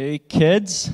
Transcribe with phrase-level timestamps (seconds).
[0.00, 0.92] Hey, kids.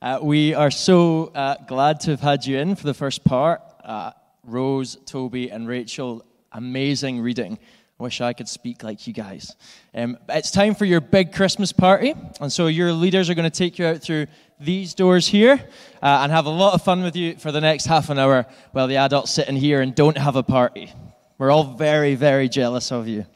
[0.00, 3.60] Uh, we are so uh, glad to have had you in for the first part.
[3.82, 4.12] Uh,
[4.44, 7.58] Rose, Toby, and Rachel, amazing reading.
[7.98, 9.56] I Wish I could speak like you guys.
[9.92, 12.14] Um, it's time for your big Christmas party.
[12.40, 14.28] And so your leaders are going to take you out through
[14.60, 15.54] these doors here
[16.00, 18.46] uh, and have a lot of fun with you for the next half an hour
[18.70, 20.92] while the adults sit in here and don't have a party.
[21.38, 23.26] We're all very, very jealous of you.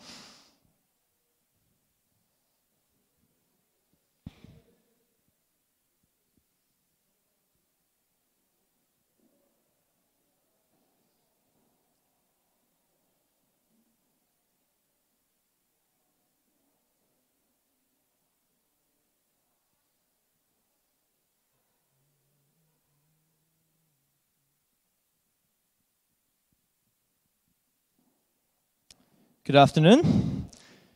[29.49, 30.47] Good afternoon.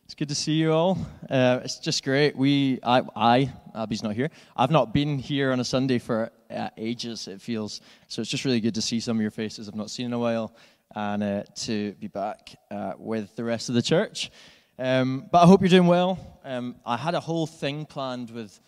[0.04, 0.98] It's good to see you all.
[1.30, 2.36] Uh, it's just great.
[2.36, 4.28] We, I, I, Abby's not here.
[4.54, 7.28] I've not been here on a Sunday for uh, ages.
[7.28, 8.20] It feels so.
[8.20, 10.18] It's just really good to see some of your faces I've not seen in a
[10.18, 10.54] while,
[10.94, 14.30] and uh, to be back uh, with the rest of the church.
[14.78, 16.18] Um, but I hope you're doing well.
[16.44, 18.60] Um, I had a whole thing planned with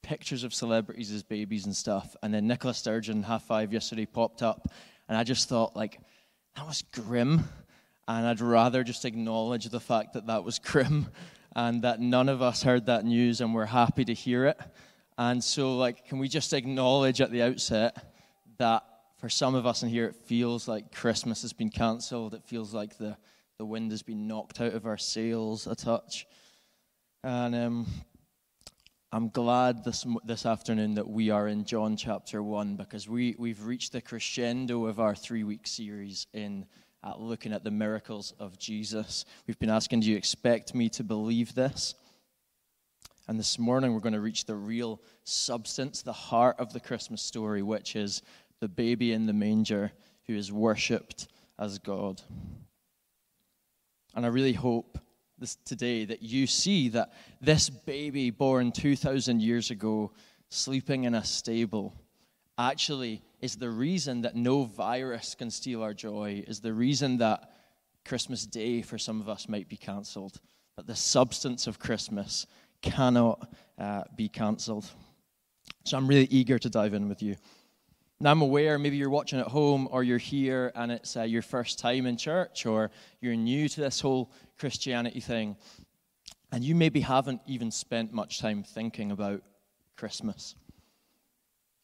[0.00, 4.42] pictures of celebrities as babies and stuff, and then Nicola Sturgeon, half five yesterday, popped
[4.42, 4.66] up,
[5.10, 6.00] and I just thought like
[6.56, 7.44] that was grim
[8.16, 11.06] and I'd rather just acknowledge the fact that that was grim
[11.56, 14.58] and that none of us heard that news and we're happy to hear it.
[15.16, 17.96] And so, like, can we just acknowledge at the outset
[18.58, 18.82] that
[19.18, 22.34] for some of us in here, it feels like Christmas has been cancelled.
[22.34, 23.16] It feels like the,
[23.58, 26.26] the wind has been knocked out of our sails a touch.
[27.22, 27.86] And um,
[29.12, 33.64] I'm glad this, this afternoon that we are in John chapter 1 because we, we've
[33.64, 36.66] reached the crescendo of our three week series in
[37.04, 39.24] at looking at the miracles of Jesus.
[39.46, 41.94] We've been asking, Do you expect me to believe this?
[43.28, 47.22] And this morning, we're going to reach the real substance, the heart of the Christmas
[47.22, 48.22] story, which is
[48.60, 49.92] the baby in the manger
[50.26, 51.28] who is worshipped
[51.58, 52.20] as God.
[54.14, 54.98] And I really hope
[55.38, 60.12] this today that you see that this baby born 2,000 years ago,
[60.48, 61.94] sleeping in a stable,
[62.58, 67.50] actually is the reason that no virus can steal our joy, is the reason that
[68.04, 70.40] Christmas Day for some of us might be cancelled,
[70.76, 72.46] that the substance of Christmas
[72.82, 74.90] cannot uh, be cancelled.
[75.84, 77.36] So I'm really eager to dive in with you.
[78.22, 81.40] Now, I'm aware maybe you're watching at home or you're here and it's uh, your
[81.40, 82.90] first time in church or
[83.22, 85.56] you're new to this whole Christianity thing
[86.52, 89.42] and you maybe haven't even spent much time thinking about
[89.96, 90.54] Christmas.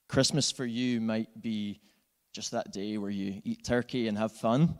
[0.08, 1.80] Christmas for you might be
[2.32, 4.78] just that day where you eat turkey and have fun.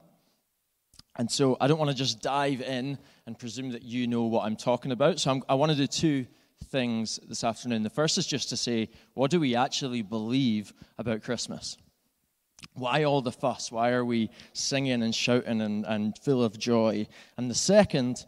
[1.16, 4.44] And so I don't want to just dive in and presume that you know what
[4.44, 5.18] I'm talking about.
[5.18, 6.26] So I'm, i want to do two
[6.66, 7.82] things this afternoon.
[7.82, 11.78] The first is just to say, what do we actually believe about Christmas?
[12.74, 13.72] Why all the fuss?
[13.72, 17.06] Why are we singing and shouting and, and full of joy?
[17.36, 18.26] And the second,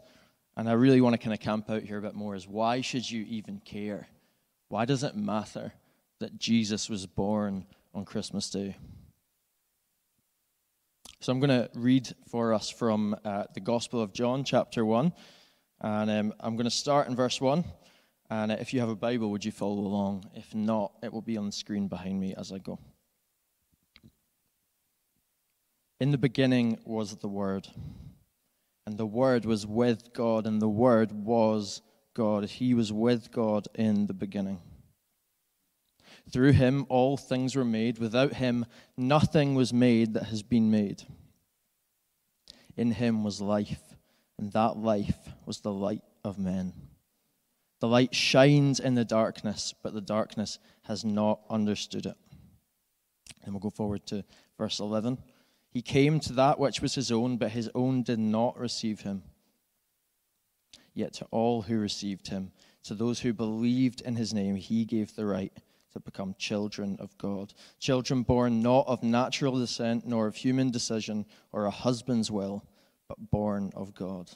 [0.57, 2.81] and I really want to kind of camp out here a bit more, is why
[2.81, 4.07] should you even care?
[4.69, 5.73] Why does it matter?
[6.19, 8.75] That Jesus was born on Christmas Day.
[11.21, 15.11] So I'm going to read for us from uh, the Gospel of John, chapter 1.
[15.81, 17.63] And um, I'm going to start in verse 1.
[18.29, 20.29] And uh, if you have a Bible, would you follow along?
[20.33, 22.79] If not, it will be on the screen behind me as I go.
[25.99, 27.67] In the beginning was the Word,
[28.85, 31.81] and the Word was with God, and the Word was
[32.13, 32.45] God.
[32.45, 34.61] He was with God in the beginning.
[36.31, 37.97] Through him all things were made.
[37.97, 41.03] Without him nothing was made that has been made.
[42.77, 43.95] In him was life,
[44.37, 46.73] and that life was the light of men.
[47.79, 52.17] The light shines in the darkness, but the darkness has not understood it.
[53.43, 54.23] And we'll go forward to
[54.57, 55.17] verse 11.
[55.71, 59.23] He came to that which was his own, but his own did not receive him.
[60.93, 62.51] Yet to all who received him,
[62.83, 65.53] to those who believed in his name, he gave the right
[65.93, 67.53] to become children of God.
[67.79, 72.63] Children born not of natural descent, nor of human decision or a husband's will,
[73.07, 74.29] but born of God.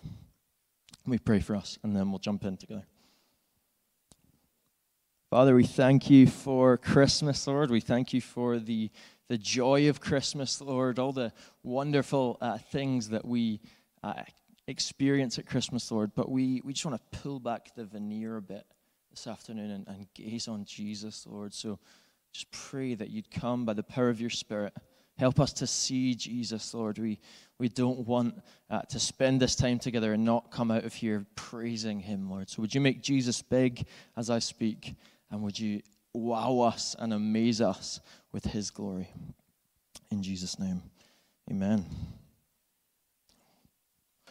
[1.06, 2.86] We pray for us, and then we'll jump in together.
[5.30, 7.72] Father, we thank you for Christmas, Lord.
[7.72, 8.90] We thank you for the,
[9.30, 11.34] the joy of Christmas, Lord, all the
[11.64, 13.60] wonderful uh, things that we
[14.04, 14.14] uh,
[14.68, 16.12] experience at Christmas, Lord.
[16.16, 18.66] But we, we just want to pull back the veneer a bit
[19.14, 21.54] this afternoon and, and gaze on Jesus, Lord.
[21.54, 21.78] So
[22.32, 24.74] just pray that you'd come by the power of your Spirit.
[25.20, 26.98] Help us to see Jesus, Lord.
[26.98, 27.20] We,
[27.60, 31.28] we don't want uh, to spend this time together and not come out of here
[31.36, 32.50] praising him, Lord.
[32.50, 33.86] So would you make Jesus big
[34.18, 34.96] as I speak?
[35.30, 35.84] And would you
[36.16, 38.00] wow us and amaze us
[38.32, 39.10] with his glory?
[40.10, 40.82] In Jesus' name,
[41.52, 41.86] amen.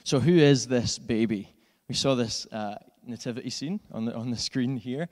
[0.02, 1.55] So, who is this baby?
[1.88, 5.08] We saw this uh, nativity scene on the, on the screen here.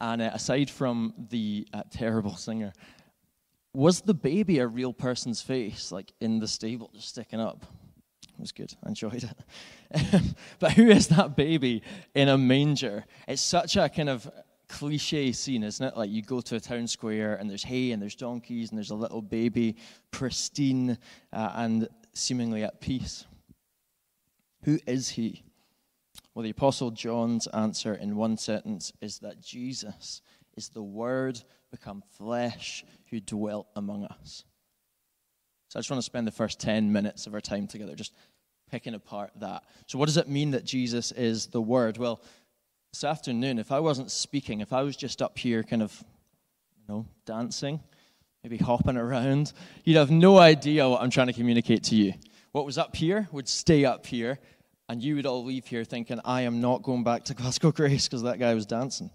[0.00, 2.72] And uh, aside from the uh, terrible singer,
[3.72, 7.64] was the baby a real person's face, like in the stable, just sticking up?
[8.24, 8.74] It was good.
[8.84, 10.22] I enjoyed it.
[10.58, 11.82] but who is that baby
[12.14, 13.04] in a manger?
[13.28, 14.30] It's such a kind of
[14.68, 15.96] cliche scene, isn't it?
[15.96, 18.90] Like you go to a town square and there's hay and there's donkeys and there's
[18.90, 19.76] a little baby,
[20.10, 20.96] pristine
[21.32, 23.26] uh, and seemingly at peace.
[24.62, 25.42] Who is he?
[26.34, 30.22] Well, the Apostle John's answer in one sentence is that Jesus
[30.56, 31.40] is the Word
[31.70, 34.44] become flesh who dwelt among us.
[35.68, 38.12] So I just want to spend the first 10 minutes of our time together just
[38.70, 39.64] picking apart that.
[39.86, 41.98] So, what does it mean that Jesus is the Word?
[41.98, 42.22] Well,
[42.92, 46.02] this afternoon, if I wasn't speaking, if I was just up here kind of,
[46.76, 47.80] you know, dancing,
[48.42, 49.52] maybe hopping around,
[49.84, 52.14] you'd have no idea what I'm trying to communicate to you.
[52.52, 54.40] What was up here would stay up here,
[54.90, 58.08] and you would all leave here thinking, I am not going back to Glasgow Grace
[58.08, 59.08] because that guy was dancing.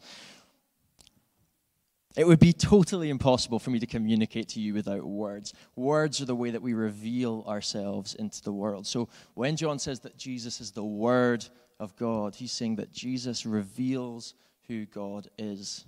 [2.15, 5.53] It would be totally impossible for me to communicate to you without words.
[5.75, 8.87] Words are the way that we reveal ourselves into the world.
[8.87, 11.45] So when John says that Jesus is the Word
[11.77, 14.33] of God, he's saying that Jesus reveals
[14.69, 15.85] who God is.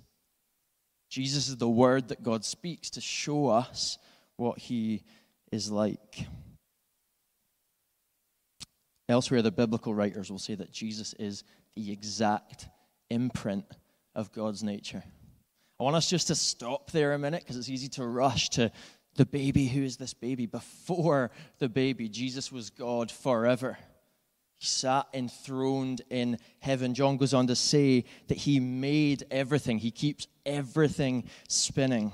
[1.08, 3.96] Jesus is the Word that God speaks to show us
[4.36, 5.02] what he
[5.50, 6.26] is like.
[9.08, 11.44] Elsewhere, the biblical writers will say that Jesus is
[11.74, 12.68] the exact
[13.10, 13.64] imprint
[14.14, 15.02] of God's nature.
[15.80, 18.70] I want us just to stop there a minute because it's easy to rush to
[19.14, 19.66] the baby.
[19.66, 20.46] Who is this baby?
[20.46, 23.78] Before the baby, Jesus was God forever.
[24.58, 26.94] He sat enthroned in heaven.
[26.94, 32.12] John goes on to say that he made everything, he keeps everything spinning.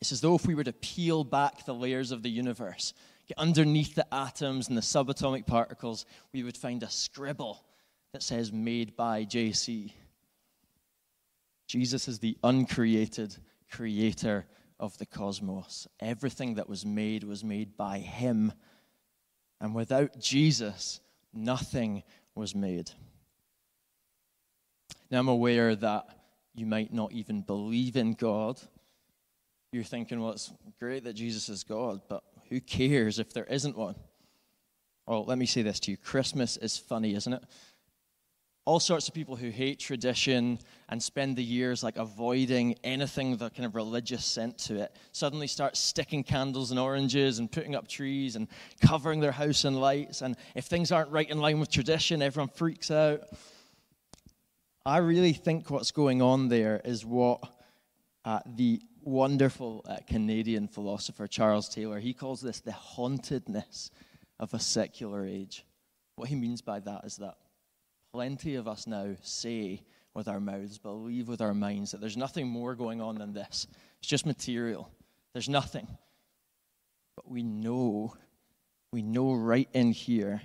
[0.00, 2.94] It's as though if we were to peel back the layers of the universe
[3.36, 7.64] underneath the atoms and the subatomic particles, we would find a scribble
[8.12, 9.92] that says made by JC.
[11.66, 13.36] Jesus is the uncreated
[13.70, 14.46] creator
[14.78, 15.86] of the cosmos.
[16.00, 18.52] Everything that was made was made by him.
[19.60, 21.00] And without Jesus,
[21.32, 22.02] nothing
[22.34, 22.90] was made.
[25.10, 26.06] Now, I'm aware that
[26.54, 28.60] you might not even believe in God.
[29.72, 33.78] You're thinking, well, it's great that Jesus is God, but who cares if there isn't
[33.78, 33.94] one?
[35.06, 37.42] Well, let me say this to you Christmas is funny, isn't it?
[38.66, 40.58] All sorts of people who hate tradition
[40.90, 45.46] and spend the years like avoiding anything the kind of religious scent to it suddenly
[45.46, 48.46] start sticking candles and oranges and putting up trees and
[48.82, 50.20] covering their house in lights.
[50.20, 53.22] And if things aren't right in line with tradition, everyone freaks out.
[54.84, 57.40] I really think what's going on there is what
[58.26, 63.90] uh, the wonderful uh, Canadian philosopher Charles Taylor, he calls this the hauntedness
[64.38, 65.64] of a secular age.
[66.16, 67.36] What he means by that is that
[68.12, 69.82] plenty of us now say
[70.14, 73.66] with our mouths, believe with our minds that there's nothing more going on than this.
[73.98, 74.90] It's just material.
[75.32, 75.86] There's nothing.
[77.16, 78.14] But we know,
[78.92, 80.42] we know right in here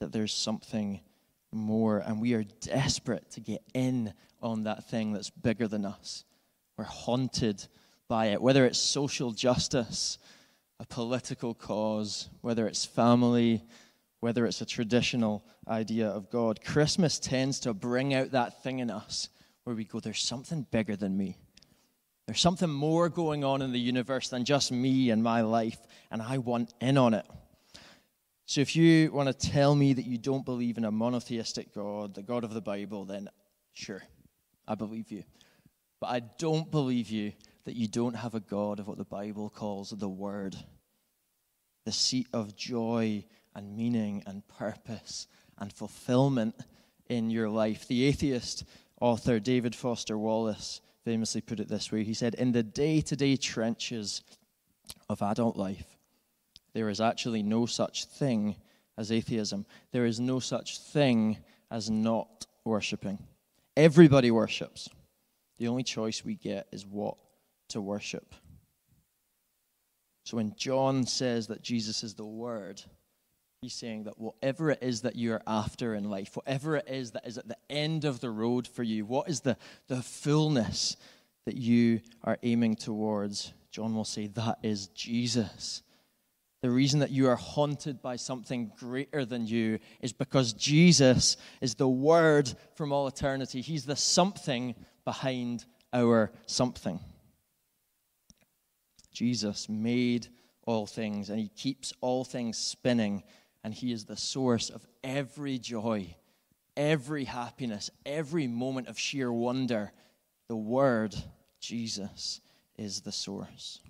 [0.00, 1.00] that there's something
[1.52, 4.12] more, and we are desperate to get in
[4.42, 6.24] on that thing that's bigger than us.
[6.76, 7.66] We're haunted
[8.08, 10.18] by it, whether it's social justice,
[10.80, 13.62] a political cause, whether it's family,
[14.20, 16.64] whether it's a traditional idea of God.
[16.64, 19.28] Christmas tends to bring out that thing in us
[19.64, 21.36] where we go, there's something bigger than me.
[22.26, 25.78] There's something more going on in the universe than just me and my life,
[26.10, 27.26] and I want in on it.
[28.46, 32.14] So if you want to tell me that you don't believe in a monotheistic God,
[32.14, 33.28] the God of the Bible, then
[33.74, 34.02] sure,
[34.66, 35.24] I believe you.
[36.00, 37.32] But I don't believe you
[37.68, 40.56] that you don't have a God of what the Bible calls the Word,
[41.84, 43.22] the seat of joy
[43.54, 45.26] and meaning and purpose
[45.58, 46.54] and fulfillment
[47.10, 47.86] in your life.
[47.86, 48.64] The atheist
[49.02, 53.14] author David Foster Wallace famously put it this way He said, In the day to
[53.14, 54.22] day trenches
[55.10, 55.98] of adult life,
[56.72, 58.56] there is actually no such thing
[58.96, 59.66] as atheism.
[59.92, 61.36] There is no such thing
[61.70, 63.18] as not worshiping.
[63.76, 64.88] Everybody worships.
[65.58, 67.18] The only choice we get is what
[67.68, 68.34] to worship.
[70.24, 72.82] So when John says that Jesus is the Word,
[73.62, 77.26] he's saying that whatever it is that you're after in life, whatever it is that
[77.26, 79.56] is at the end of the road for you, what is the,
[79.86, 80.96] the fullness
[81.46, 85.82] that you are aiming towards, John will say that is Jesus.
[86.60, 91.76] The reason that you are haunted by something greater than you is because Jesus is
[91.76, 93.62] the Word from all eternity.
[93.62, 97.00] He's the something behind our something.
[99.18, 100.28] Jesus made
[100.64, 103.24] all things, and he keeps all things spinning,
[103.64, 106.14] and he is the source of every joy,
[106.76, 109.90] every happiness, every moment of sheer wonder.
[110.46, 111.16] The Word,
[111.58, 112.40] Jesus,
[112.76, 113.80] is the source.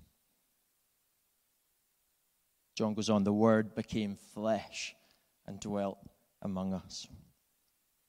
[2.75, 4.97] John goes on, the Word became flesh
[5.47, 5.99] and dwelt
[6.40, 7.06] among us.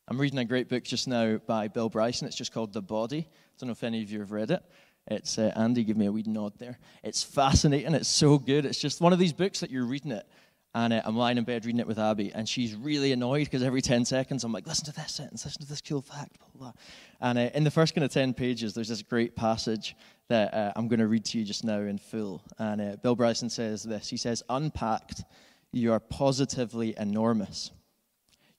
[0.07, 2.29] I'm reading a great book just now by Bill Bryson.
[2.29, 3.27] It's just called The Body.
[3.29, 4.63] I don't know if any of you have read it.
[5.09, 6.77] It's uh, Andy, give me a wee nod there.
[7.03, 7.93] It's fascinating.
[7.95, 8.65] It's so good.
[8.65, 10.27] It's just one of these books that you're reading it,
[10.75, 13.63] and uh, I'm lying in bed reading it with Abby, and she's really annoyed because
[13.63, 16.47] every 10 seconds I'm like, listen to this sentence, listen to this cool fact, blah,
[16.59, 16.73] blah.
[17.21, 19.95] And uh, in the first kind of 10 pages, there's this great passage
[20.27, 22.43] that uh, I'm going to read to you just now in full.
[22.59, 25.23] And uh, Bill Bryson says this He says, Unpacked,
[25.71, 27.71] you are positively enormous.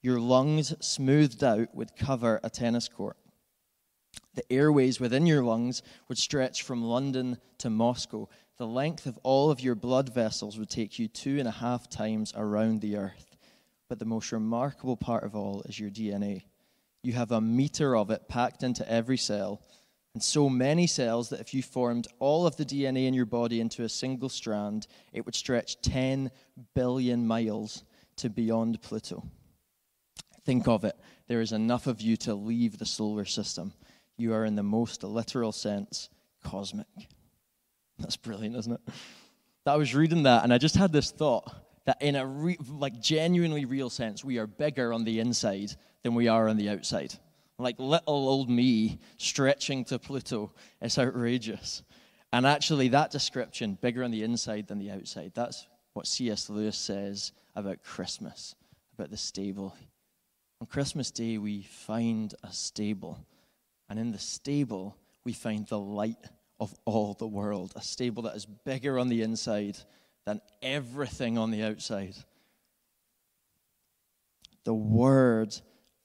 [0.01, 3.17] Your lungs smoothed out would cover a tennis court.
[4.33, 8.29] The airways within your lungs would stretch from London to Moscow.
[8.57, 11.89] The length of all of your blood vessels would take you two and a half
[11.89, 13.37] times around the earth.
[13.89, 16.43] But the most remarkable part of all is your DNA.
[17.03, 19.61] You have a meter of it packed into every cell,
[20.13, 23.59] and so many cells that if you formed all of the DNA in your body
[23.59, 26.31] into a single strand, it would stretch 10
[26.73, 27.83] billion miles
[28.17, 29.23] to beyond Pluto.
[30.45, 30.97] Think of it.
[31.27, 33.73] There is enough of you to leave the solar system
[34.17, 36.09] you are, in the most literal sense,
[36.43, 36.87] cosmic.
[37.99, 38.81] That's brilliant, isn't it?
[39.65, 41.53] That I was reading that and I just had this thought
[41.85, 45.71] that, in a re- like genuinely real sense, we are bigger on the inside
[46.03, 47.13] than we are on the outside.
[47.57, 50.51] Like little old me stretching to Pluto
[50.81, 51.83] is outrageous.
[52.33, 56.49] And actually, that description, bigger on the inside than the outside, that's what C.S.
[56.49, 58.55] Lewis says about Christmas,
[58.97, 59.75] about the stable.
[60.61, 63.19] On Christmas Day, we find a stable
[63.91, 64.95] and in the stable,
[65.25, 66.25] we find the light
[66.61, 69.77] of all the world, a stable that is bigger on the inside
[70.25, 72.15] than everything on the outside.
[74.63, 75.53] The Word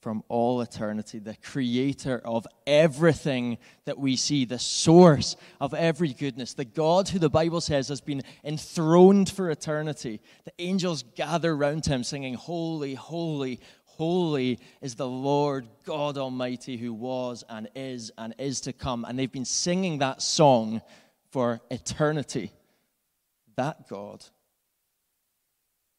[0.00, 6.54] from all eternity, the creator of everything that we see, the source of every goodness,
[6.54, 10.20] the God who the Bible says has been enthroned for eternity.
[10.44, 13.60] The angels gather round him singing, Holy, holy,
[13.96, 19.04] Holy is the Lord God Almighty who was and is and is to come.
[19.04, 20.82] And they've been singing that song
[21.30, 22.52] for eternity.
[23.56, 24.24] That God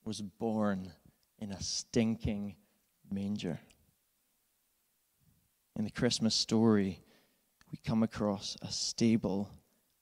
[0.06, 0.92] was born
[1.40, 2.56] in a stinking
[3.12, 3.60] manger.
[5.76, 7.00] In the Christmas story,
[7.72, 9.50] we come across a stable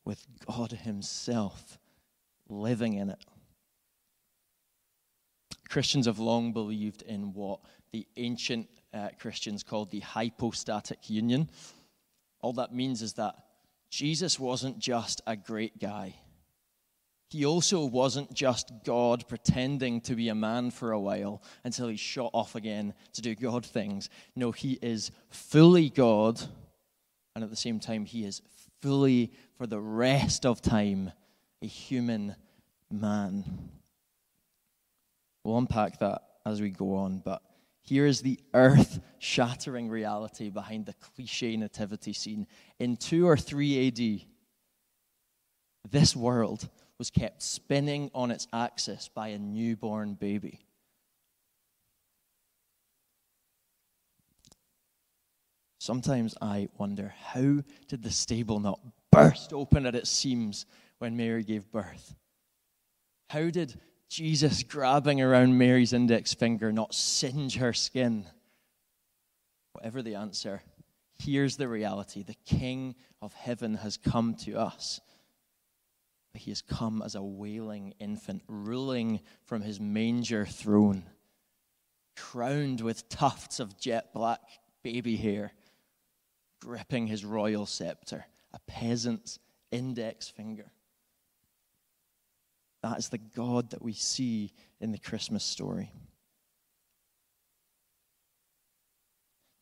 [0.04, 1.80] with God Himself
[2.50, 3.24] living in it.
[5.70, 7.60] Christians have long believed in what
[7.92, 11.50] the ancient uh, Christians called the hypostatic union.
[12.42, 13.36] All that means is that
[13.90, 16.16] Jesus wasn't just a great guy.
[17.30, 21.98] He also wasn't just God pretending to be a man for a while until he
[21.98, 24.10] shot off again to do God things.
[24.36, 26.42] No, he is fully God,
[27.34, 28.42] and at the same time, he is
[28.82, 31.12] fully, for the rest of time,
[31.62, 32.36] a human
[32.92, 33.44] man.
[35.46, 37.40] We'll unpack that as we go on, but
[37.84, 42.48] here is the earth shattering reality behind the cliche nativity scene.
[42.80, 49.38] In 2 or 3 AD, this world was kept spinning on its axis by a
[49.38, 50.66] newborn baby.
[55.78, 58.80] Sometimes I wonder how did the stable not
[59.12, 60.66] burst open at its seams
[60.98, 62.16] when Mary gave birth?
[63.30, 63.80] How did
[64.16, 68.26] Jesus grabbing around Mary's index finger not singe her skin?
[69.74, 70.62] Whatever the answer,
[71.20, 75.02] here's the reality the King of heaven has come to us.
[76.32, 81.04] But he has come as a wailing infant, ruling from his manger throne,
[82.16, 84.40] crowned with tufts of jet black
[84.82, 85.52] baby hair,
[86.62, 89.40] gripping his royal scepter, a peasant's
[89.74, 90.72] index finger.
[92.86, 95.92] That is the God that we see in the Christmas story.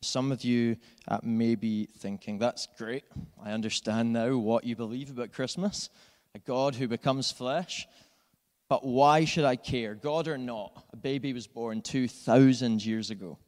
[0.02, 0.76] Some of you
[1.08, 3.04] uh, may be thinking, that's great.
[3.42, 5.88] I understand now what you believe about Christmas
[6.34, 7.88] a God who becomes flesh.
[8.68, 9.94] But why should I care?
[9.94, 13.38] God or not, a baby was born 2,000 years ago.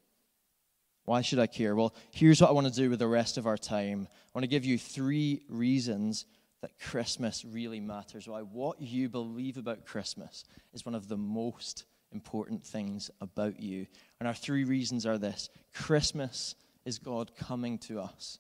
[1.04, 1.76] Why should I care?
[1.76, 4.08] Well, here's what I want to do with the rest of our time.
[4.10, 6.24] I want to give you three reasons
[6.62, 11.84] that Christmas really matters, why what you believe about Christmas is one of the most
[12.12, 13.86] important things about you.
[14.18, 18.38] And our three reasons are this Christmas is God coming to us.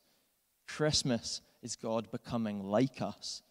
[0.66, 3.42] Christmas is God becoming like us,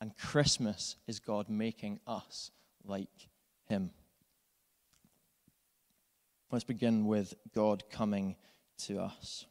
[0.00, 2.50] and Christmas is God making us
[2.84, 3.28] like
[3.68, 3.90] Him.
[6.50, 8.36] Let's begin with God coming
[8.84, 9.46] to us.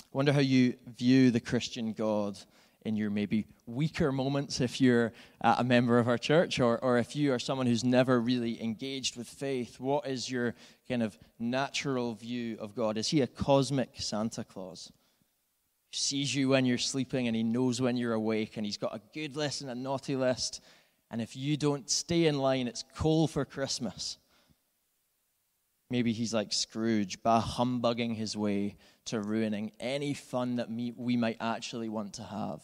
[0.00, 2.38] I wonder how you view the Christian God
[2.82, 6.98] in your maybe weaker moments if you're uh, a member of our church or, or
[6.98, 9.80] if you are someone who's never really engaged with faith.
[9.80, 10.54] What is your
[10.88, 12.96] kind of natural view of God?
[12.96, 14.92] Is he a cosmic Santa Claus?
[15.90, 18.94] He sees you when you're sleeping and he knows when you're awake and he's got
[18.94, 20.60] a good list and a naughty list.
[21.10, 24.18] And if you don't stay in line, it's coal for Christmas.
[25.90, 28.76] Maybe he's like Scrooge, by humbugging his way
[29.06, 32.62] to ruining any fun that we might actually want to have.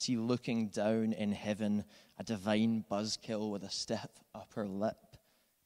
[0.00, 1.84] He looking down in heaven,
[2.18, 4.96] a divine buzzkill with a stiff upper lip,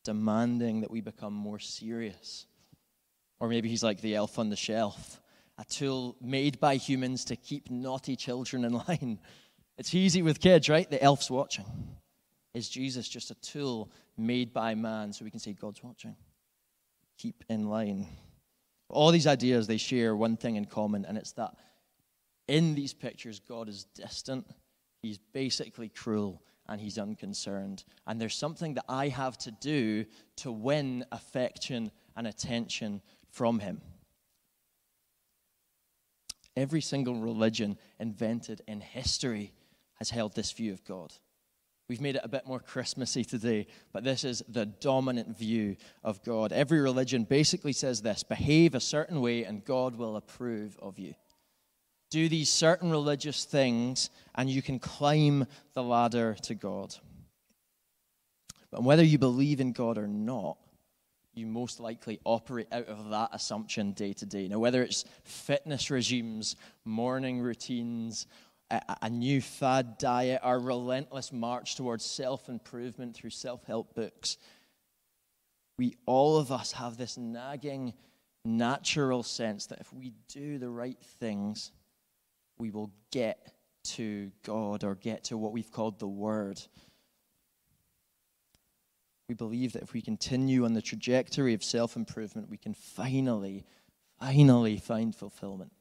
[0.04, 2.46] demanding that we become more serious?
[3.38, 5.20] Or maybe he's like the elf on the shelf,
[5.58, 9.20] a tool made by humans to keep naughty children in line.
[9.78, 10.90] It's easy with kids, right?
[10.90, 11.66] The elf's watching.
[12.54, 16.16] Is Jesus just a tool made by man so we can say, God's watching?
[17.18, 18.06] Keep in line.
[18.88, 21.54] All these ideas, they share one thing in common, and it's that
[22.48, 24.46] in these pictures, God is distant,
[25.02, 27.84] He's basically cruel, and He's unconcerned.
[28.06, 30.04] And there's something that I have to do
[30.36, 33.00] to win affection and attention
[33.30, 33.80] from Him.
[36.56, 39.54] Every single religion invented in history
[39.94, 41.14] has held this view of God.
[41.92, 46.22] We've made it a bit more Christmassy today, but this is the dominant view of
[46.22, 46.50] God.
[46.50, 51.14] Every religion basically says this behave a certain way, and God will approve of you.
[52.08, 56.94] Do these certain religious things, and you can climb the ladder to God.
[58.70, 60.56] But whether you believe in God or not,
[61.34, 64.48] you most likely operate out of that assumption day to day.
[64.48, 66.56] Now, whether it's fitness regimes,
[66.86, 68.26] morning routines,
[69.02, 74.38] a, new fad diet, our relentless march towards self improvement through self help books.
[75.78, 77.94] We, all of us, have this nagging,
[78.44, 81.72] natural sense that if we do the right things,
[82.58, 83.52] we will get
[83.84, 86.60] to God or get to what we've called the Word.
[89.28, 93.64] We believe that if we continue on the trajectory of self improvement, we can finally,
[94.18, 95.72] finally find fulfillment.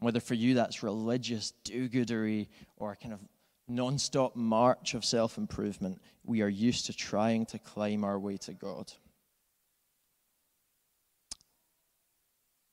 [0.00, 3.20] Whether for you that's religious do goodery or a kind of
[3.68, 8.36] non stop march of self improvement, we are used to trying to climb our way
[8.38, 8.92] to God.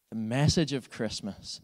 [0.09, 1.61] The message of Christmas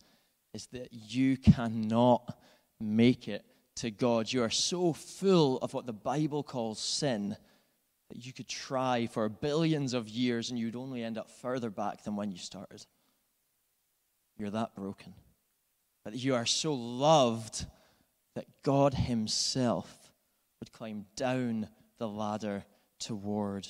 [0.53, 2.37] is that you cannot
[2.79, 3.43] make it
[3.77, 4.31] to God.
[4.31, 7.35] You are so full of what the Bible calls sin
[8.09, 12.03] that you could try for billions of years and you'd only end up further back
[12.03, 12.85] than when you started.
[14.37, 15.13] You're that broken
[16.11, 17.65] that you are so loved
[18.35, 20.13] that God Himself
[20.59, 21.67] would climb down
[21.97, 22.63] the ladder
[22.99, 23.67] toward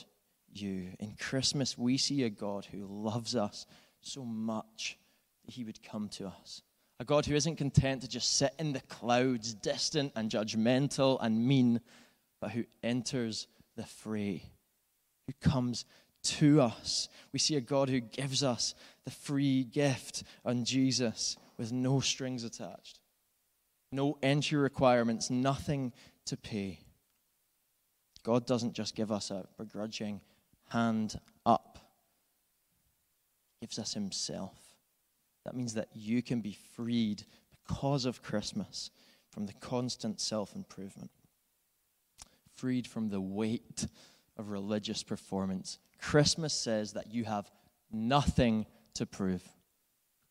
[0.54, 0.90] you.
[1.00, 3.66] In Christmas, we see a God who loves us
[4.02, 5.00] so much
[5.46, 6.62] that He would come to us.
[7.00, 11.48] A God who isn't content to just sit in the clouds, distant and judgmental and
[11.48, 11.82] mean,
[12.40, 14.44] but who enters the fray,
[15.26, 15.86] who comes
[16.24, 17.10] to us.
[17.34, 22.44] We see a God who gives us the free gift on Jesus with no strings
[22.44, 23.00] attached,
[23.92, 25.94] no entry requirements, nothing
[26.26, 26.80] to pay.
[28.24, 30.22] God doesn't just give us a begrudging
[30.70, 31.80] hand up,
[33.60, 34.58] He gives us Himself.
[35.46, 38.92] That means that you can be freed because of Christmas
[39.32, 41.12] from the constant self improvement,
[42.54, 43.88] freed from the weight
[44.36, 45.80] of religious performance.
[46.02, 47.50] Christmas says that you have
[47.92, 48.66] nothing
[48.96, 49.44] to prove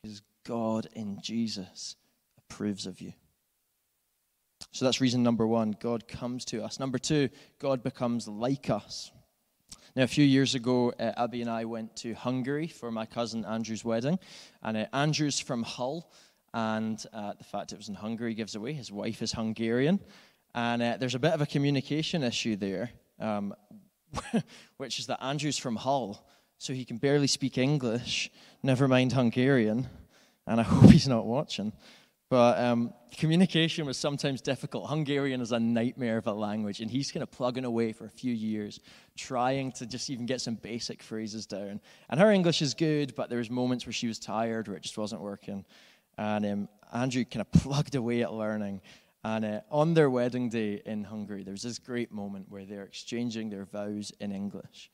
[0.02, 1.96] because God in Jesus
[2.38, 3.12] approves of you.
[4.72, 6.78] So that's reason number one God comes to us.
[6.78, 7.28] Number two,
[7.58, 9.10] God becomes like us.
[9.94, 13.44] Now, a few years ago, uh, Abby and I went to Hungary for my cousin
[13.44, 14.18] Andrew's wedding.
[14.62, 16.10] And uh, Andrew's from Hull,
[16.52, 20.00] and uh, the fact it was in Hungary gives away his wife is Hungarian.
[20.54, 23.54] And uh, there's a bit of a communication issue there, um,
[24.76, 26.26] which is that Andrew's from Hull,
[26.58, 28.30] so he can barely speak English,
[28.62, 29.88] never mind Hungarian
[30.46, 31.72] and I hope he's not watching.
[32.28, 34.88] But um, communication was sometimes difficult.
[34.88, 38.10] Hungarian is a nightmare of a language, and he's kind of plugging away for a
[38.10, 38.80] few years,
[39.16, 41.80] trying to just even get some basic phrases down.
[42.10, 44.82] And her English is good, but there was moments where she was tired, where it
[44.82, 45.64] just wasn't working.
[46.18, 48.80] And um, Andrew kind of plugged away at learning.
[49.22, 52.84] And uh, on their wedding day in Hungary, there was this great moment where they're
[52.84, 54.90] exchanging their vows in English.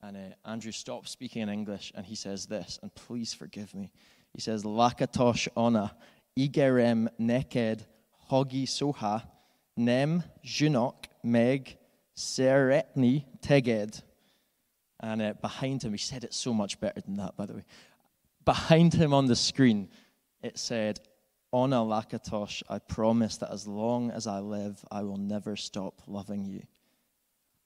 [0.00, 3.90] And uh, Andrew stops speaking in English, and he says this, and please forgive me.
[4.34, 5.94] He says, Lakatosh ona,
[6.38, 7.84] Igerem neked,
[8.30, 9.22] Hogi soha,
[9.76, 11.76] Nem junok meg,
[12.16, 14.02] Seretni teged.
[15.00, 17.64] And uh, behind him, he said it so much better than that, by the way.
[18.44, 19.88] Behind him on the screen,
[20.42, 20.98] it said,
[21.52, 26.44] Ona Lakatosh, I promise that as long as I live, I will never stop loving
[26.44, 26.62] you.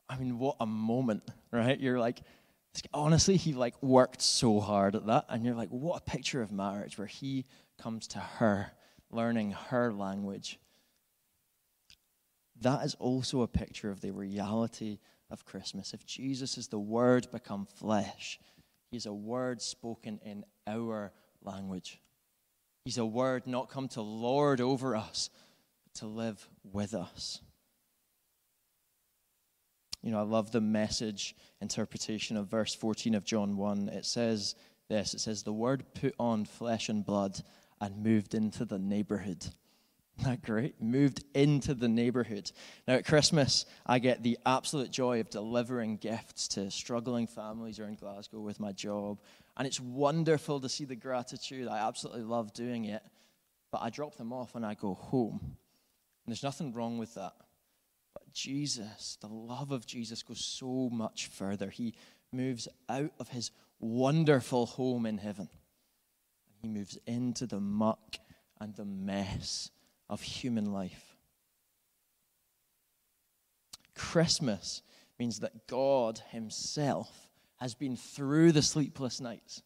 [0.08, 1.78] I mean, what a moment, right?
[1.80, 2.20] You're like,
[2.92, 5.26] honestly, he like worked so hard at that.
[5.28, 7.44] And you're like, what a picture of marriage where he
[7.80, 8.72] comes to her,
[9.10, 10.58] learning her language.
[12.60, 14.98] That is also a picture of the reality
[15.30, 15.94] of Christmas.
[15.94, 18.38] If Jesus is the Word become flesh,
[18.90, 21.98] He's a Word spoken in our language.
[22.84, 25.30] He's a Word not come to lord over us,
[25.82, 27.40] but to live with us.
[30.02, 33.88] You know, I love the message interpretation of verse 14 of John 1.
[33.88, 34.56] It says
[34.88, 37.40] this it says, The Word put on flesh and blood
[37.80, 39.46] and moved into the neighborhood.
[40.18, 40.80] Isn't that great?
[40.80, 42.50] Moved into the neighborhood.
[42.86, 47.98] Now, at Christmas, I get the absolute joy of delivering gifts to struggling families around
[47.98, 49.20] Glasgow with my job.
[49.56, 51.68] And it's wonderful to see the gratitude.
[51.68, 53.02] I absolutely love doing it.
[53.70, 55.40] But I drop them off and I go home.
[55.42, 55.56] And
[56.28, 57.32] there's nothing wrong with that.
[58.14, 61.70] But Jesus, the love of Jesus goes so much further.
[61.70, 61.94] He
[62.32, 65.48] moves out of his wonderful home in heaven.
[66.46, 68.16] And he moves into the muck
[68.60, 69.70] and the mess
[70.08, 71.16] of human life.
[73.94, 74.82] Christmas
[75.18, 77.10] means that God Himself
[77.56, 79.62] has been through the sleepless nights.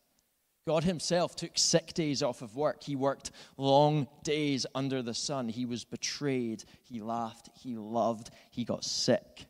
[0.66, 2.83] God Himself took sick days off of work.
[2.83, 5.48] He worked long days under the sun.
[5.48, 6.64] He was betrayed.
[6.83, 7.50] He laughed.
[7.55, 8.31] He loved.
[8.50, 9.46] He got sick.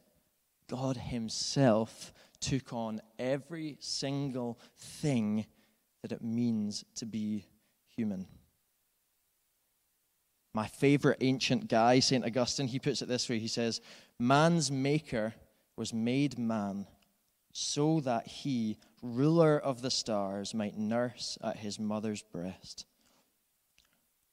[0.69, 5.47] God Himself took on every single thing
[6.03, 7.47] that it means to be
[7.97, 8.27] human.
[10.53, 12.25] My favorite ancient guy, St.
[12.25, 13.81] Augustine, he puts it this way He says,
[14.19, 15.35] Man's maker
[15.77, 16.87] was made man
[17.53, 18.77] so that he,
[19.15, 22.87] ruler of the stars, might nurse at his mother's breast,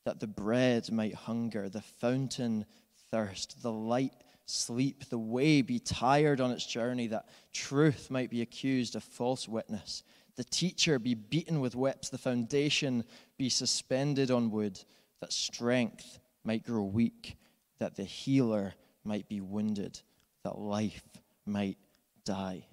[0.05, 2.65] that the bread might hunger, the fountain
[3.11, 4.13] thirst, the light
[4.45, 9.47] sleep, the way be tired on its journey, that truth might be accused of false
[9.47, 10.03] witness,
[10.35, 13.03] the teacher be beaten with whips, the foundation
[13.37, 14.79] be suspended on wood
[15.21, 17.37] that strength might grow weak,
[17.79, 19.99] that the healer might be wounded,
[20.43, 21.03] that life
[21.45, 21.77] might
[22.25, 22.65] die.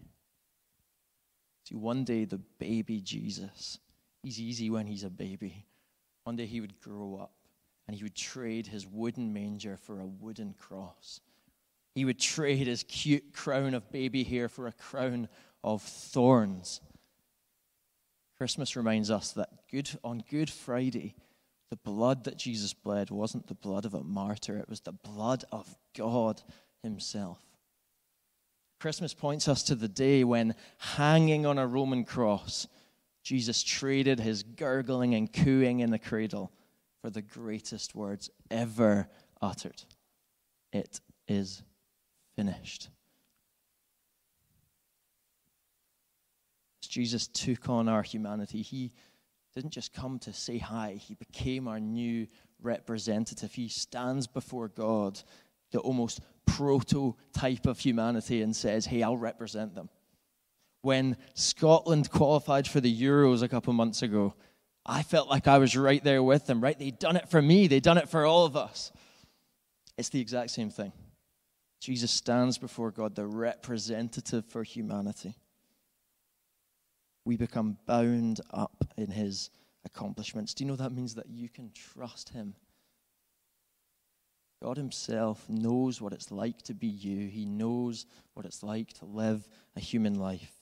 [1.71, 3.79] See, one day the baby Jesus,
[4.23, 5.67] he's easy when he's a baby.
[6.25, 7.33] One day he would grow up
[7.87, 11.21] and he would trade his wooden manger for a wooden cross.
[11.95, 15.29] He would trade his cute crown of baby hair for a crown
[15.63, 16.81] of thorns.
[18.37, 21.15] Christmas reminds us that good, on Good Friday,
[21.69, 25.45] the blood that Jesus bled wasn't the blood of a martyr, it was the blood
[25.53, 26.43] of God
[26.83, 27.50] Himself.
[28.81, 32.67] Christmas points us to the day when, hanging on a Roman cross,
[33.23, 36.51] Jesus traded his gurgling and cooing in the cradle
[37.03, 39.09] for the greatest words ever
[39.41, 39.85] uttered
[40.73, 41.63] It is
[42.37, 42.89] finished.
[46.83, 48.93] As Jesus took on our humanity, he
[49.55, 52.27] didn't just come to say hi, he became our new
[52.63, 53.53] representative.
[53.53, 55.21] He stands before God,
[55.71, 59.89] the almost prototype of humanity, and says, Hey, I'll represent them.
[60.83, 64.35] When Scotland qualified for the Euros a couple months ago,
[64.85, 66.79] I felt like I was right there with them, right?
[66.79, 68.93] They'd done it for me, they'd done it for all of us.
[69.99, 70.93] It's the exact same thing.
[71.81, 75.37] Jesus stands before God, the representative for humanity
[77.25, 79.51] we become bound up in his
[79.85, 80.55] accomplishments.
[80.55, 82.55] Do you know that means that you can trust him?
[84.63, 87.29] God Himself knows what it's like to be you.
[87.29, 90.53] He knows what it's like to live a human life.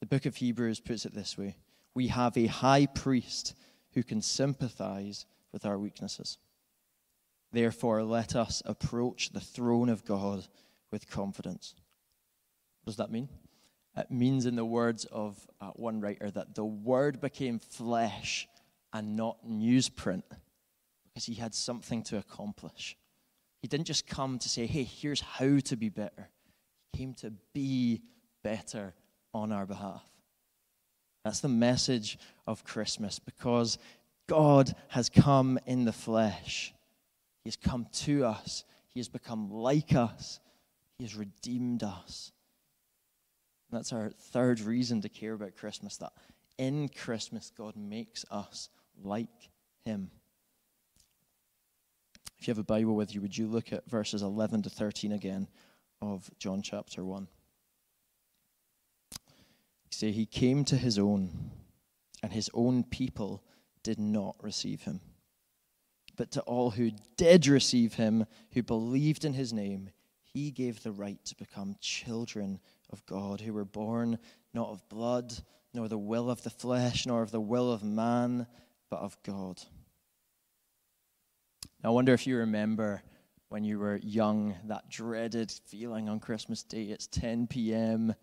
[0.00, 1.56] The book of Hebrews puts it this way
[1.94, 3.54] We have a high priest
[3.92, 6.38] who can sympathize with our weaknesses.
[7.52, 10.46] Therefore, let us approach the throne of God
[10.90, 11.74] with confidence.
[12.82, 13.28] What does that mean?
[13.96, 18.48] It means, in the words of uh, one writer, that the Word became flesh
[18.92, 20.24] and not newsprint
[21.04, 22.96] because he had something to accomplish.
[23.64, 26.28] He didn't just come to say, hey, here's how to be better.
[26.92, 28.02] He came to be
[28.42, 28.92] better
[29.32, 30.04] on our behalf.
[31.24, 33.78] That's the message of Christmas because
[34.26, 36.74] God has come in the flesh.
[37.42, 38.64] He has come to us.
[38.92, 40.40] He has become like us.
[40.98, 42.32] He has redeemed us.
[43.70, 46.12] That's our third reason to care about Christmas that
[46.58, 48.68] in Christmas, God makes us
[49.02, 49.48] like
[49.86, 50.10] him.
[52.44, 55.12] If you have a Bible with you, would you look at verses 11 to 13
[55.12, 55.48] again
[56.02, 57.26] of John chapter 1?
[59.88, 61.52] say he came to his own,
[62.22, 63.42] and his own people
[63.82, 65.00] did not receive him.
[66.18, 69.88] But to all who did receive him, who believed in his name,
[70.22, 74.18] he gave the right to become children of God, who were born
[74.52, 75.32] not of blood,
[75.72, 78.46] nor the will of the flesh, nor of the will of man,
[78.90, 79.62] but of God.
[81.84, 83.02] I wonder if you remember
[83.50, 86.84] when you were young that dreaded feeling on Christmas Day.
[86.84, 88.14] It's 10 p.m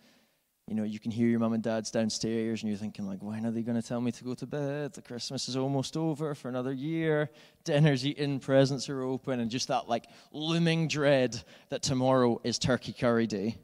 [0.71, 3.45] you know, you can hear your mum and dad's downstairs and you're thinking, like, when
[3.45, 4.93] are they going to tell me to go to bed?
[4.93, 7.30] The Christmas is almost over for another year.
[7.65, 12.93] Dinner's eaten, presents are open, and just that, like, looming dread that tomorrow is turkey
[12.93, 13.58] curry day.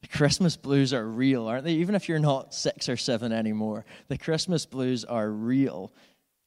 [0.00, 1.74] The Christmas blues are real, aren't they?
[1.74, 5.92] Even if you're not six or seven anymore, the Christmas blues are real.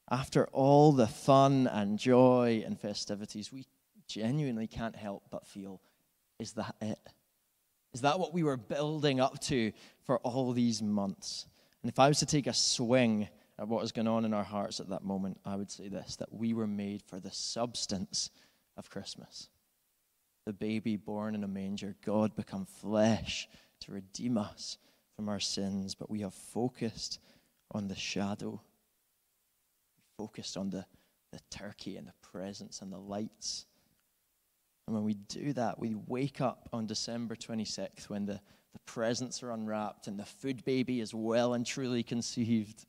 [0.09, 3.65] After all the fun and joy and festivities, we
[4.07, 5.81] genuinely can't help but feel,
[6.39, 6.99] is that it?
[7.93, 9.71] Is that what we were building up to
[10.03, 11.47] for all these months?
[11.81, 14.43] And if I was to take a swing at what was going on in our
[14.43, 18.29] hearts at that moment, I would say this that we were made for the substance
[18.77, 19.49] of Christmas.
[20.45, 23.47] The baby born in a manger, God become flesh
[23.81, 24.77] to redeem us
[25.15, 27.19] from our sins, but we have focused
[27.71, 28.61] on the shadow.
[30.17, 30.85] Focused on the,
[31.31, 33.65] the turkey and the presents and the lights
[34.87, 38.39] and when we do that, we wake up on December 26th when the,
[38.73, 42.85] the presents are unwrapped and the food baby is well and truly conceived.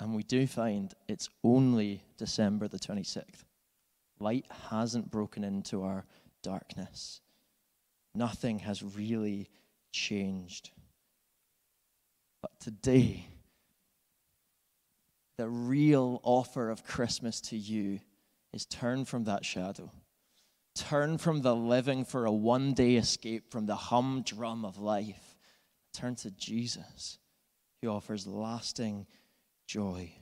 [0.00, 3.44] And we do find it's only December the 26th.
[4.18, 6.04] Light hasn't broken into our
[6.42, 7.20] darkness.
[8.14, 9.48] Nothing has really
[9.92, 10.70] changed.
[12.42, 13.28] But today,
[15.40, 17.98] the real offer of Christmas to you
[18.52, 19.90] is turn from that shadow.
[20.74, 25.34] Turn from the living for a one day escape from the humdrum of life.
[25.94, 27.18] Turn to Jesus,
[27.80, 29.06] who offers lasting
[29.66, 30.12] joy.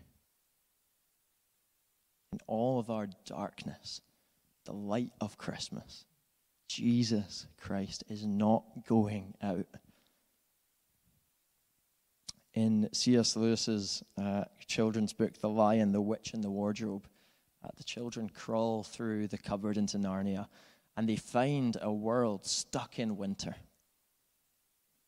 [2.31, 4.01] In all of our darkness,
[4.67, 6.05] the light of Christmas,
[6.69, 9.67] Jesus Christ is not going out.
[12.59, 13.37] In C.S.
[13.37, 17.07] Lewis's uh, children's book, The Lion, the Witch, and the Wardrobe,
[17.63, 20.49] uh, the children crawl through the cupboard into Narnia
[20.97, 23.55] and they find a world stuck in winter.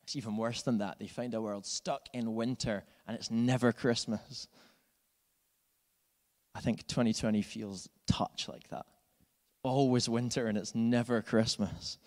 [0.03, 0.97] It's even worse than that.
[0.97, 4.47] They find a world stuck in winter and it's never Christmas.
[6.55, 8.85] I think 2020 feels touch like that.
[9.61, 11.97] Always winter and it's never Christmas.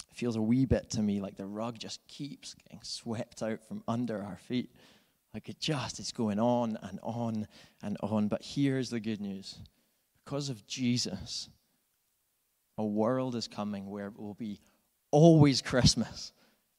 [0.00, 3.62] It feels a wee bit to me like the rug just keeps getting swept out
[3.68, 4.70] from under our feet.
[5.34, 7.46] Like it just is going on and on
[7.82, 8.28] and on.
[8.28, 9.58] But here's the good news
[10.24, 11.50] because of Jesus,
[12.78, 14.60] a world is coming where it will be
[15.10, 16.32] always Christmas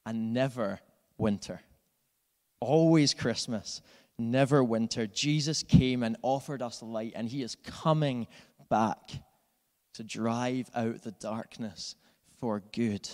[0.05, 0.79] and never
[1.17, 1.61] winter.
[2.59, 3.81] Always Christmas,
[4.17, 5.05] never winter.
[5.05, 8.25] Jesus came and offered us light, and he is coming
[8.69, 9.11] back
[9.93, 11.95] to drive out the darkness
[12.39, 13.07] for good.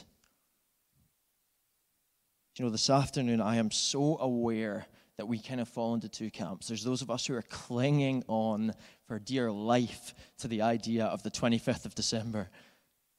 [2.55, 4.85] You know, this afternoon I am so aware
[5.17, 6.67] that we kind of fall into two camps.
[6.67, 8.73] There's those of us who are clinging on
[9.07, 12.49] for dear life to the idea of the 25th of December.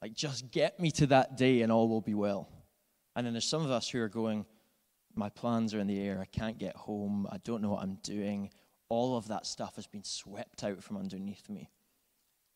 [0.01, 2.49] Like, just get me to that day and all will be well.
[3.17, 4.45] And then there's some of us who are going,
[5.17, 6.19] my plans are in the air.
[6.21, 7.27] I can't get home.
[7.31, 8.51] I don't know what I'm doing.
[8.89, 11.71] All of that stuff has been swept out from underneath me.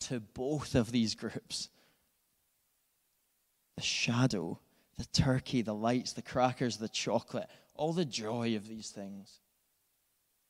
[0.01, 1.71] To both of these groups,
[3.77, 4.61] the shadow,
[4.99, 9.41] the turkey, the lights, the crackers, the chocolate, all the joy of these things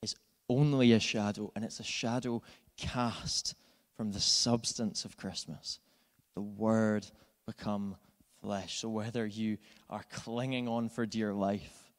[0.02, 0.16] is
[0.48, 2.42] only a shadow, and it's a shadow
[2.76, 3.54] cast
[3.96, 5.80] from the substance of Christmas.
[6.34, 7.06] The Word
[7.46, 7.96] become
[8.40, 8.78] flesh.
[8.78, 9.58] So whether you
[9.90, 11.92] are clinging on for dear life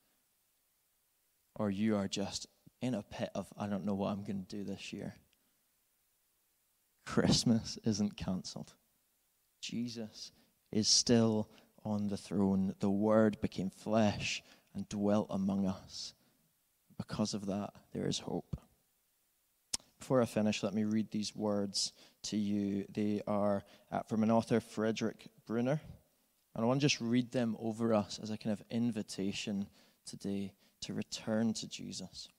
[1.56, 2.48] or you are just
[2.82, 5.14] in a pit of, I don't know what I'm going to do this year,
[7.06, 8.74] Christmas isn't cancelled.
[9.62, 10.32] Jesus
[10.72, 11.50] is still
[11.90, 12.76] on the throne.
[12.80, 16.14] The Word became flesh and dwelt among us.
[16.98, 18.60] Because of that, there is hope.
[19.98, 21.92] Before I finish, let me read these words
[22.24, 22.86] to you.
[22.94, 25.82] They are uh, from an author, Frederick Bruner.
[26.56, 29.68] And I want to just read them over us as a kind of invitation
[30.06, 32.30] today to return to Jesus.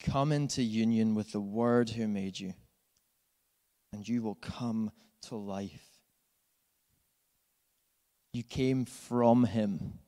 [0.00, 2.54] Come into union with the Word who made you,
[3.92, 4.90] and you will come
[5.28, 5.91] to life.
[8.32, 9.98] You came from him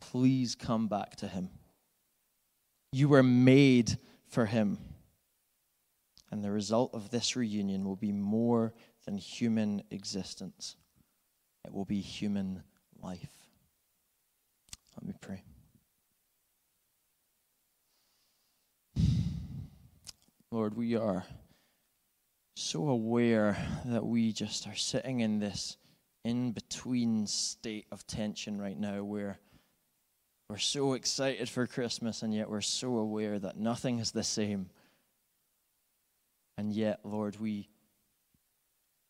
[0.00, 1.50] please come back to Him.
[2.92, 4.78] You were made for Him.
[6.30, 10.76] And the result of this reunion will be more than human existence,
[11.64, 12.62] it will be human
[13.02, 13.32] life.
[14.96, 15.42] Let me pray.
[20.50, 21.24] Lord, we are
[22.56, 25.76] so aware that we just are sitting in this
[26.28, 29.38] in between state of tension right now where
[30.50, 34.68] we're so excited for Christmas and yet we're so aware that nothing is the same.
[36.58, 37.70] And yet, Lord, we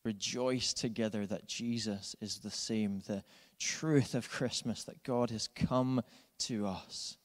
[0.05, 3.01] rejoice together that Jesus is the same.
[3.05, 3.25] The
[3.59, 6.01] truth of Christmas, that God has come
[6.39, 7.17] to us,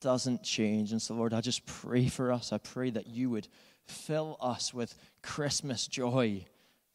[0.00, 0.90] doesn't change.
[0.90, 2.52] And so, Lord, I just pray for us.
[2.52, 3.46] I pray that you would
[3.86, 6.44] fill us with Christmas joy,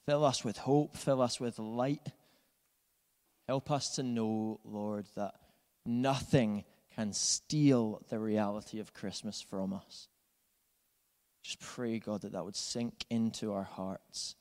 [0.05, 2.01] fill us with hope, fill us with light.
[3.47, 5.35] Help us to know, Lord, that
[5.85, 10.09] nothing can steal the reality of Christmas from us.
[11.43, 14.35] Just pray, God, that that would sink into our hearts.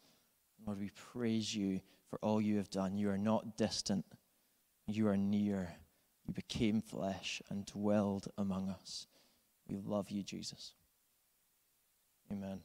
[0.66, 2.96] Lord, we praise you for all you have done.
[2.96, 4.04] You are not distant,
[4.86, 5.76] you are near.
[6.26, 9.06] You became flesh and dwelled among us.
[9.68, 10.72] We love you, Jesus.
[12.32, 12.60] Amen.